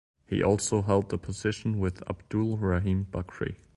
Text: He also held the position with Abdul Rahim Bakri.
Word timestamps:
He 0.25 0.41
also 0.41 0.81
held 0.81 1.09
the 1.09 1.19
position 1.19 1.77
with 1.77 2.01
Abdul 2.09 2.57
Rahim 2.57 3.03
Bakri. 3.11 3.57